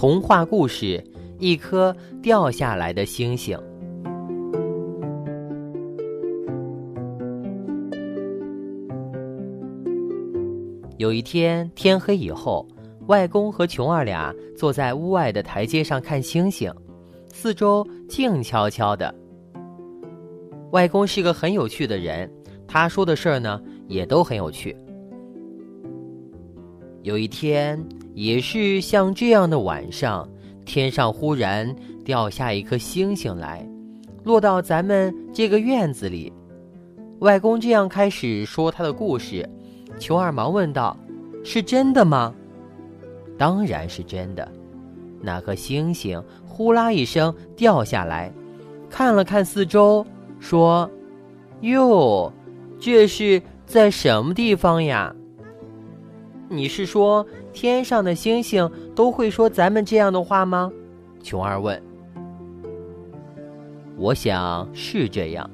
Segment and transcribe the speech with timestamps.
[0.00, 1.04] 童话故事：
[1.38, 3.54] 一颗掉下来的星星。
[10.96, 12.66] 有一天天黑以后，
[13.08, 16.72] 外公和琼儿俩坐在屋外的台阶上看星星，
[17.30, 19.14] 四周静悄悄的。
[20.70, 22.32] 外公是个很有趣的人，
[22.66, 24.74] 他说的事儿呢也都很有趣。
[27.02, 27.82] 有一天，
[28.14, 30.28] 也是像这样的晚上，
[30.66, 33.66] 天上忽然掉下一颗星星来，
[34.22, 36.32] 落到咱们这个院子里。
[37.20, 39.48] 外公这样开始说他的故事，
[39.98, 40.96] 琼儿忙问道
[41.44, 42.34] ：“是真的吗
[43.38, 44.46] ？”“当然是真的。”
[45.22, 48.32] 那颗星星呼啦一声掉下来，
[48.88, 50.04] 看了看四周，
[50.38, 50.90] 说
[51.60, 52.32] ：“哟，
[52.78, 55.14] 这是在什么地方呀？”
[56.52, 60.68] 你是说天上的星星都会说咱们这样的话吗？
[61.22, 61.80] 琼儿问。
[63.96, 65.48] 我想是这样，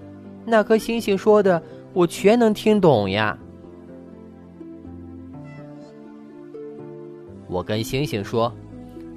[0.46, 3.36] 那颗星星说的我全能听懂呀。
[7.46, 8.50] 我跟星星说：“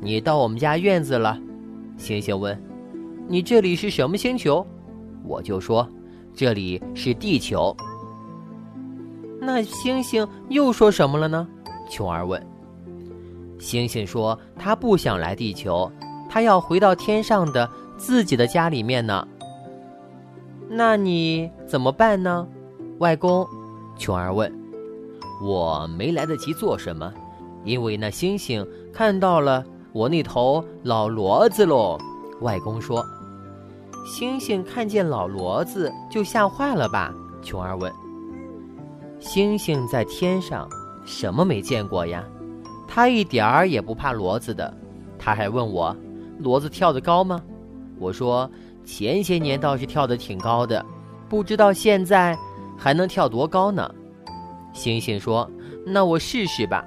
[0.02, 1.39] 你到我们家院子了。”
[1.95, 2.61] 星星问
[3.25, 4.66] ：“你这里是什么星球？”
[5.23, 5.88] 我就说
[6.35, 7.73] ：“这里是地球。”
[9.39, 11.47] 那星星又说什么了呢？
[11.89, 12.41] 琼儿问
[13.59, 15.91] ：“星星说，他不想来地球，
[16.29, 19.27] 他要回到天上的自己的家里面呢。
[20.69, 22.47] 那你怎么办呢？”
[22.99, 23.47] 外公，
[23.97, 24.53] 琼儿问
[25.41, 27.11] ：“我没来得及做什么，
[27.63, 31.97] 因为那星星看到了我那头老骡子喽。”
[32.41, 33.03] 外公说
[34.05, 37.91] ：“星星看见老骡子就吓坏了吧？”琼儿问
[39.19, 40.69] ：“星星在天上。”
[41.09, 42.23] 什么没见过呀？
[42.88, 44.71] 他一点儿也不怕骡子的。
[45.17, 45.95] 他还问我，
[46.39, 47.41] 骡子跳得高吗？
[47.97, 48.49] 我说
[48.85, 50.85] 前些年倒是跳得挺高的，
[51.28, 52.38] 不知道现在
[52.78, 53.91] 还能跳多高呢。
[54.72, 55.50] 星星说
[55.84, 56.85] ：“那我试试吧。”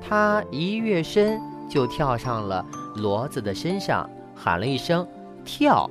[0.00, 5.04] 他一跃身就跳上了骡子的身上，喊了一声
[5.44, 5.90] “跳”。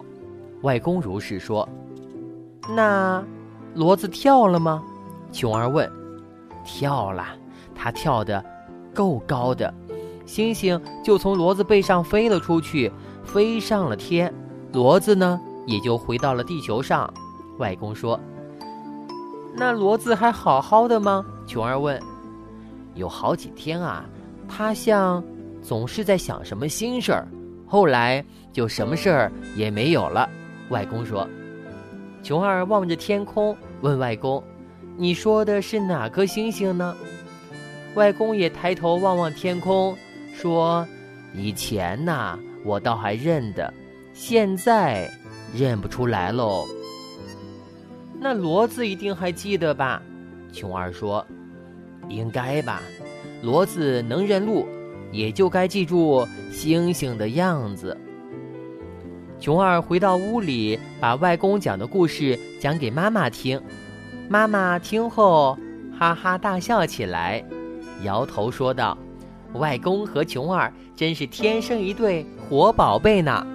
[0.64, 1.68] 外公如是说。
[2.74, 3.22] 那
[3.76, 4.82] 骡子跳了吗？
[5.34, 5.92] 琼儿问。
[6.64, 7.26] 跳了。
[7.76, 8.44] 他跳得
[8.94, 9.74] 够高的，
[10.26, 12.92] 星星就从骡子背上飞了出去，
[13.24, 14.34] 飞上了天。
[14.72, 17.12] 骡子呢，也就回到了地球上。
[17.60, 18.20] 外公说
[19.56, 22.00] ：“那骡子还好好的吗？”琼儿问。
[22.96, 24.06] 有好几天啊，
[24.48, 25.24] 他像
[25.62, 27.28] 总是在想什么心事儿，
[27.68, 30.28] 后来就什么事儿也没有了。
[30.70, 31.28] 外公说。
[32.24, 34.42] 琼儿望着天空，问外公
[34.96, 36.96] ：“你说的是哪颗星星呢？”
[37.96, 39.96] 外公也抬头望望天空，
[40.34, 40.88] 说
[41.36, 43.72] ：“以前呐，我倒还认得，
[44.14, 45.10] 现在
[45.54, 46.66] 认不出来喽。”
[48.20, 50.02] 那骡子一定还记得吧？
[50.52, 51.26] 琼儿说
[52.10, 52.82] ：“应该吧，
[53.44, 54.68] 骡子能认路，
[55.12, 57.98] 也就该记住星星的样子。”
[59.40, 63.62] 琼儿回到屋里，把外公讲的故事讲给妈妈听。
[64.30, 65.58] 妈妈听后
[66.00, 67.44] 哈哈大笑起来。
[68.04, 68.98] 摇头说道
[69.56, 73.46] ：“外公和琼儿真是天生一对活宝贝呢。”